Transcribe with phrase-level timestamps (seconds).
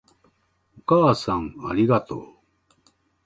[0.79, 2.27] お母さんありがとう